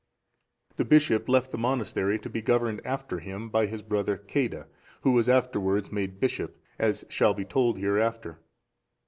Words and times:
The 0.77 0.83
bishop 0.83 1.29
left 1.29 1.51
the 1.51 1.59
monastery 1.59 2.17
to 2.17 2.27
be 2.27 2.41
governed 2.41 2.81
after 2.83 3.19
him 3.19 3.49
by 3.49 3.67
his 3.67 3.83
brother 3.83 4.17
Ceadda,(429) 4.17 4.65
who 5.01 5.11
was 5.11 5.29
afterwards 5.29 5.91
made 5.91 6.19
bishop, 6.19 6.57
as 6.79 7.05
shall 7.07 7.35
be 7.35 7.45
told 7.45 7.77
hereafter. 7.77 8.39